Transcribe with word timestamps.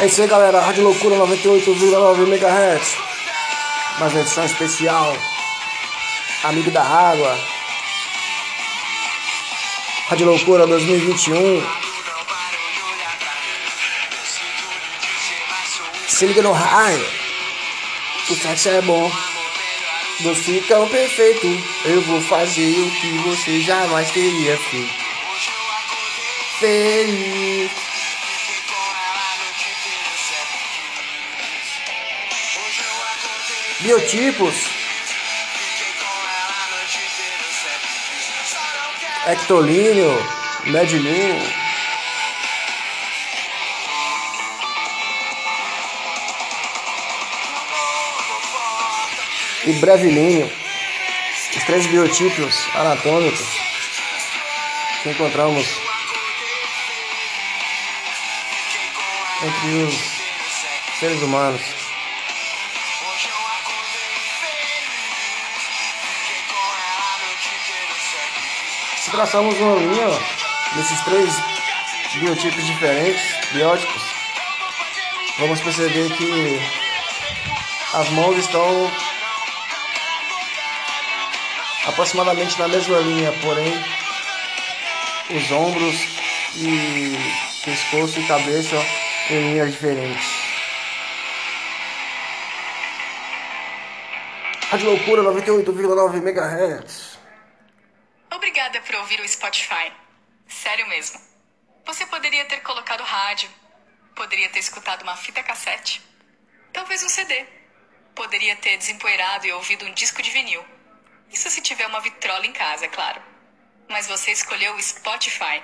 É 0.00 0.06
isso 0.06 0.22
aí, 0.22 0.28
galera. 0.28 0.62
Rádio 0.62 0.82
Loucura 0.82 1.14
98,9 1.14 2.26
MHz. 2.26 2.96
Uma 3.98 4.08
versão 4.08 4.46
especial. 4.46 5.14
Amigo 6.42 6.70
da 6.70 6.82
Água. 6.82 7.38
Rádio 10.08 10.26
Loucura 10.26 10.66
2021. 10.66 11.62
Se 16.08 16.24
liga 16.24 16.40
no 16.40 16.52
raio. 16.52 17.06
O 18.30 18.34
sexo 18.36 18.70
é 18.70 18.80
bom. 18.80 19.12
Você 20.22 20.64
tão 20.66 20.88
perfeito. 20.88 21.46
Eu 21.84 22.00
vou 22.00 22.22
fazer 22.22 22.80
o 22.80 22.90
que 23.02 23.18
você 23.18 23.60
jamais 23.60 24.10
teria 24.12 24.56
feito. 24.56 24.94
Feliz. 26.58 27.89
Biotipos. 33.82 34.54
Ectolíneo, 39.26 40.12
Medilíneo. 40.66 41.60
E 49.64 49.72
brevilíneo. 49.74 50.52
Os 51.56 51.64
três 51.64 51.86
biotipos 51.86 52.54
anatômicos 52.74 53.48
que 55.02 55.08
encontramos 55.08 55.66
entre 59.42 59.84
os 59.84 59.94
seres 60.98 61.22
humanos. 61.22 61.89
Se 69.10 69.16
traçarmos 69.16 69.58
uma 69.58 69.74
linha 69.74 70.06
nesses 70.76 71.00
três 71.00 71.34
biotipos 72.14 72.64
diferentes, 72.64 73.20
bióticos, 73.52 74.02
vamos 75.40 75.60
perceber 75.60 76.08
que 76.16 76.60
as 77.92 78.08
mãos 78.10 78.38
estão 78.38 78.88
aproximadamente 81.88 82.56
na 82.56 82.68
mesma 82.68 82.98
linha, 82.98 83.32
porém 83.42 83.84
os 85.36 85.50
ombros 85.50 85.96
e 86.54 87.18
pescoço 87.64 88.20
e 88.20 88.26
cabeça 88.28 88.76
em 89.28 89.54
linhas 89.54 89.72
diferentes. 89.72 90.24
Rádio 94.70 94.88
Loucura 94.88 95.22
98,9 95.24 96.16
MHz. 96.18 97.19
Ouvir 99.10 99.24
o 99.24 99.28
Spotify. 99.28 99.92
Sério 100.46 100.88
mesmo. 100.88 101.20
Você 101.84 102.06
poderia 102.06 102.44
ter 102.44 102.60
colocado 102.60 103.02
rádio, 103.02 103.50
poderia 104.14 104.48
ter 104.50 104.60
escutado 104.60 105.02
uma 105.02 105.16
fita 105.16 105.42
cassete, 105.42 106.00
talvez 106.72 107.02
um 107.02 107.08
CD. 107.08 107.44
Poderia 108.14 108.54
ter 108.54 108.76
desempoeirado 108.76 109.48
e 109.48 109.52
ouvido 109.52 109.84
um 109.84 109.92
disco 109.94 110.22
de 110.22 110.30
vinil. 110.30 110.64
Isso 111.28 111.50
se 111.50 111.60
tiver 111.60 111.88
uma 111.88 111.98
vitrola 112.00 112.46
em 112.46 112.52
casa, 112.52 112.84
é 112.84 112.88
claro. 112.88 113.20
Mas 113.88 114.06
você 114.06 114.30
escolheu 114.30 114.76
o 114.76 114.80
Spotify. 114.80 115.60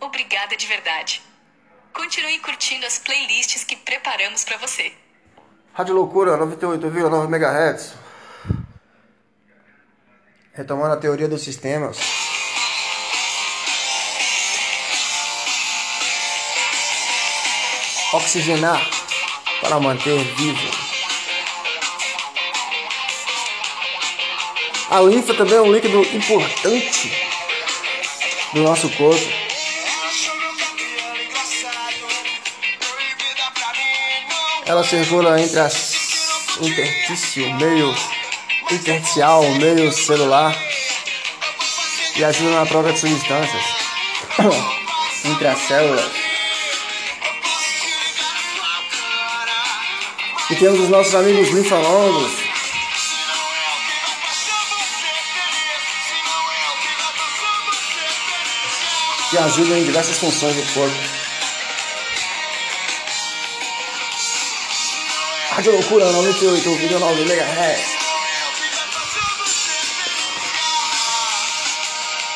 Obrigada 0.00 0.56
de 0.56 0.66
verdade. 0.66 1.22
Continue 1.92 2.40
curtindo 2.40 2.84
as 2.84 2.98
playlists 2.98 3.62
que 3.62 3.76
preparamos 3.76 4.42
para 4.42 4.56
você. 4.56 4.92
Rádio 5.72 5.94
Loucura 5.94 6.36
98,9 6.36 7.26
MHz. 7.32 7.94
Retomando 10.52 10.94
a 10.94 10.96
teoria 10.96 11.28
dos 11.28 11.44
sistemas. 11.44 12.22
Oxigenar 18.12 18.80
para 19.60 19.80
manter 19.80 20.18
vivo. 20.18 20.70
A 24.90 25.00
linfa 25.00 25.32
também 25.34 25.56
é 25.56 25.60
um 25.62 25.72
líquido 25.72 26.02
importante 26.14 27.12
do 28.52 28.62
nosso 28.62 28.88
corpo. 28.90 29.42
Ela 34.66 34.84
circula 34.84 35.40
entre 35.40 35.60
as 35.60 35.92
intertício, 36.60 37.52
meio 37.54 37.94
intersticial, 38.70 39.42
meio 39.54 39.90
celular 39.90 40.56
e 42.16 42.24
ajuda 42.24 42.50
na 42.50 42.66
troca 42.66 42.92
de 42.92 43.00
substâncias 43.00 43.64
entre 45.24 45.46
as 45.46 45.58
células. 45.60 46.31
E 50.52 50.56
temos 50.56 50.80
os 50.80 50.90
nossos 50.90 51.14
amigos 51.14 51.48
linfolongos. 51.48 52.30
Que 59.30 59.38
ajudam 59.38 59.78
em 59.78 59.84
diversas 59.84 60.18
funções 60.18 60.54
do 60.54 60.74
corpo. 60.74 60.94
Rádio 65.52 65.72
Loucura 65.72 66.04
98,9 66.04 67.20
MHz. 67.22 67.80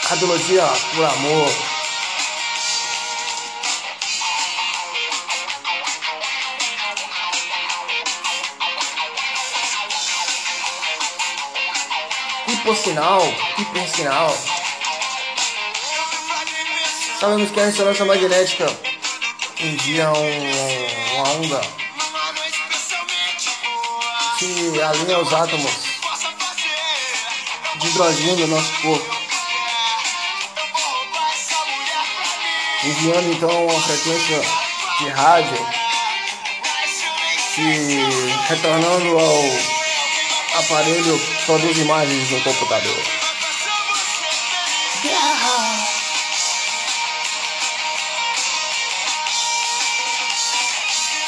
Radiologia 0.08 0.64
por 0.94 1.04
amor. 1.04 1.75
Hipossinal, 12.66 13.22
hipersinal. 13.58 14.36
Sabemos 17.20 17.52
que 17.52 17.60
a 17.60 17.66
ressonância 17.66 18.04
magnética 18.04 18.66
envia 19.60 20.10
um, 20.10 21.14
uma 21.14 21.28
onda 21.28 21.60
que 24.40 24.82
alinha 24.82 25.20
os 25.20 25.32
átomos 25.32 25.70
de 27.76 27.86
hidrogênio 27.86 28.36
do 28.36 28.46
nosso 28.48 28.82
corpo. 28.82 29.16
enviando 32.82 33.32
então 33.32 33.64
uma 33.64 33.80
frequência 33.80 34.40
de 34.98 35.08
rádio 35.10 35.68
e 37.58 38.48
retornando 38.48 39.18
ao 39.20 39.75
aparelho 40.58 41.20
produz 41.44 41.78
imagens 41.78 42.30
no 42.30 42.40
computador. 42.42 43.02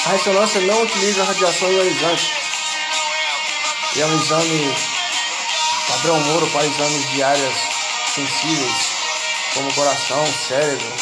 A 0.06 0.10
ressonância 0.10 0.60
não 0.62 0.82
utiliza 0.82 1.24
radiação 1.24 1.70
ionizante 1.70 2.32
e 3.94 4.00
é 4.00 4.06
um 4.06 4.22
exame 4.22 4.74
padrão 5.88 6.20
Moro 6.20 6.46
para 6.50 6.64
exames 6.64 7.10
de 7.10 7.22
áreas 7.22 7.54
sensíveis, 8.14 8.76
como 9.54 9.74
coração, 9.74 10.24
cérebro, 10.26 10.92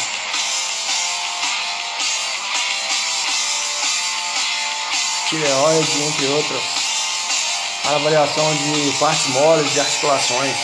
tireoide, 5.29 6.03
entre 6.03 6.27
outras, 6.27 6.76
para 7.87 7.95
avaliação 7.95 8.55
de 8.55 8.91
partes 8.99 9.27
moles 9.27 9.75
e 9.75 9.79
articulações 9.79 10.57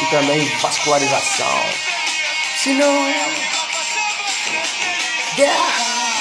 e 0.00 0.06
também 0.06 0.48
vascularização. 0.58 1.60
Se 2.62 2.72
não 2.74 3.08
é 3.08 3.26
guerra. 5.34 6.14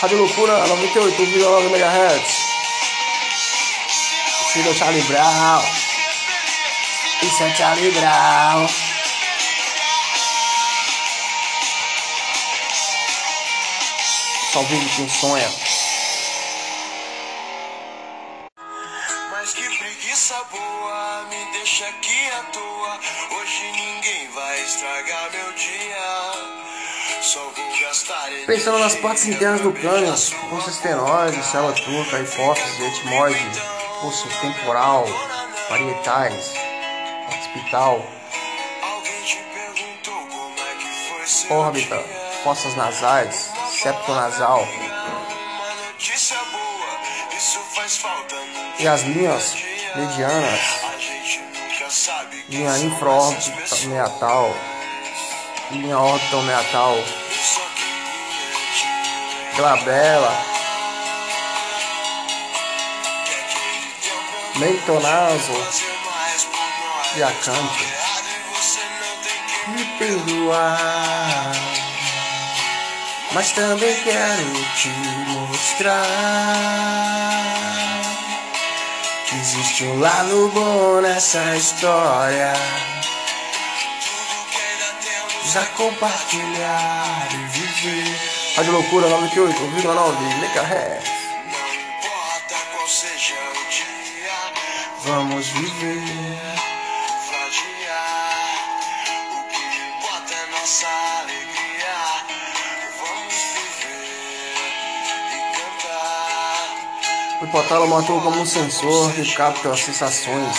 Rádio 0.00 0.18
Loucura 0.18 0.52
98,9 0.66 1.66
MHz. 1.74 2.44
Filho 4.52 4.74
Charlie 4.74 5.02
Brown. 5.04 5.62
Isso 7.22 7.42
é 7.42 7.54
Charlie 7.54 7.90
Brown. 7.90 8.66
Só 14.52 14.62
vive 14.62 14.88
quem 14.90 15.08
sonha. 15.08 15.73
Estragar 24.94 25.30
meu 25.32 25.52
dia. 25.52 27.22
Só 27.22 27.40
vou 27.40 27.80
gastar. 27.80 28.30
Pensando 28.46 28.78
nas 28.78 28.94
partes 28.96 29.26
internas 29.26 29.60
do 29.60 29.72
crânio, 29.72 30.16
força 30.50 30.70
estenoide, 30.70 31.42
célula 31.42 31.72
turca, 31.72 32.20
hipófise, 32.20 32.84
etimoide, 32.84 33.62
pulso 34.00 34.28
temporal, 34.40 35.06
parietais, 35.68 36.54
hospital, 37.28 38.06
órbita, 41.50 42.04
fossas 42.44 42.76
nasais, 42.76 43.50
septo 43.70 44.12
nasal 44.12 44.66
e 48.78 48.86
as 48.86 49.02
linhas 49.02 49.54
medianas, 49.94 50.60
linha 52.48 52.78
infraórbita 52.78 53.76
meatal, 53.86 54.54
linha 55.70 55.98
órbita 55.98 56.36
meatal, 56.42 56.96
glabela, 59.56 60.44
meitonaso 64.56 65.52
e 67.16 67.22
acante. 67.22 67.94
Me 69.68 69.84
perdoar, 69.98 71.52
mas 73.32 73.50
também 73.52 74.02
quero 74.02 74.64
te 74.76 74.88
mostrar 75.28 76.04
que 79.26 79.36
existe 79.36 79.84
um 79.84 80.00
lado 80.00 80.50
bom 80.54 81.00
nessa 81.00 81.56
história. 81.56 82.52
Já 85.44 85.64
compartilhar 85.76 87.28
e 87.32 87.36
viver. 87.48 88.18
Rádio 88.56 88.72
Loucura 88.72 89.08
98,9 89.08 90.22
MHz. 90.22 91.04
importa 91.74 92.56
qual 92.72 92.88
seja 92.88 93.34
o 93.34 93.70
dia, 93.70 94.38
Vamos 95.04 95.46
viver. 95.48 96.00
vadiar. 97.30 98.58
O 99.38 99.42
que 99.50 99.62
importa 99.98 100.34
é 100.34 100.46
nossa 100.58 100.86
alegria. 101.20 101.94
Vamos 102.98 103.34
viver 103.54 104.56
e 105.30 105.38
cantar. 105.56 106.68
O 107.42 107.44
hipotálamo 107.44 107.98
atua 107.98 108.20
como 108.22 108.40
um 108.40 108.46
sensor 108.46 109.12
que 109.12 109.30
capta 109.34 109.70
as 109.70 109.80
sensações 109.80 110.56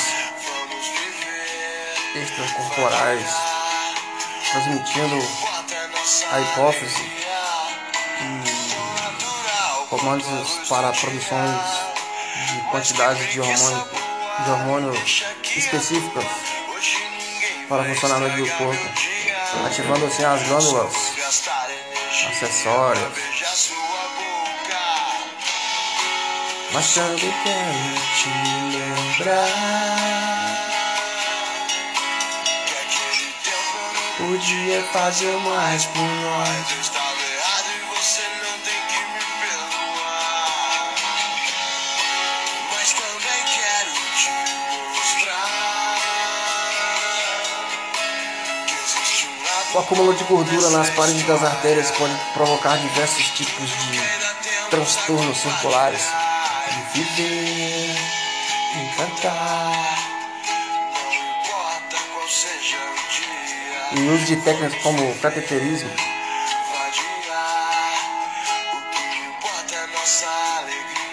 extracorporais, 2.15 3.25
transmitindo 4.55 5.17
a 6.31 6.39
hipófise 6.39 7.03
natural. 8.79 9.87
comandos 9.89 10.69
para 10.69 10.93
produções 10.93 11.61
de 12.47 12.61
quantidades 12.71 13.33
de 13.33 13.41
hormônio, 13.41 13.85
de 14.45 14.51
hormônio 14.51 14.93
específicas 15.43 16.25
para 17.67 17.83
funcionamento 17.83 18.37
do 18.37 18.49
corpo, 18.51 18.89
ativando 19.65 20.05
assim 20.05 20.23
as 20.23 20.43
glândulas 20.43 20.93
acessórias. 22.29 23.11
Mas 26.71 26.93
quero 26.93 27.17
te 27.17 28.29
lembrar 29.19 30.14
Podia 34.17 34.81
fazer 34.93 35.35
mais 35.39 35.85
por 35.87 36.01
nós 36.01 36.71
Eu 36.71 36.79
estava 36.79 37.05
errado 37.05 37.65
e 37.69 37.79
você 37.93 38.21
não 38.41 38.59
tem 38.59 38.81
que 38.87 38.95
me 38.95 39.19
perdoar. 39.41 40.95
Mas 42.71 42.93
também 42.93 43.43
quero 43.53 43.91
te 44.15 44.29
mostrar 44.95 45.99
que 48.65 48.73
existe 48.73 49.27
um 49.27 49.43
lado 49.43 49.75
O 49.75 49.79
acúmulo 49.79 50.13
de 50.13 50.23
gordura 50.23 50.69
nas 50.69 50.89
paredes 50.91 51.27
das 51.27 51.43
artérias 51.43 51.91
pode 51.91 52.15
provocar 52.33 52.77
diversos 52.77 53.25
tipos 53.31 53.69
de 53.69 54.01
transtornos 54.69 55.37
circulares. 55.37 56.05
De 56.93 57.01
viver, 57.01 57.95
e 58.75 58.95
E 63.91 63.99
uso 64.09 64.25
de 64.25 64.35
técnicas 64.37 64.81
como 64.81 65.15
cateterismo, 65.19 65.89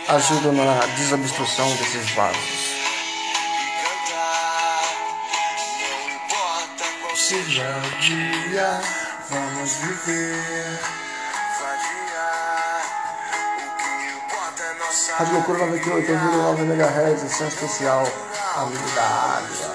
ajudam 0.09 0.53
na 0.53 0.87
desobstrução 0.97 1.69
desses 1.77 2.11
vasos. 2.11 2.73
seja 7.33 7.65
o 7.79 8.01
dia, 8.01 8.81
vamos 9.31 9.75
viver. 9.77 10.81
é 15.09 15.13
Rádio 15.13 15.35
Loucura 15.35 15.67
98,9 15.67 16.61
MHz, 16.61 17.23
edição 17.23 17.49
especial 17.49 18.07
Amigo 18.57 18.91
da 18.95 19.03
Águia. 19.03 19.72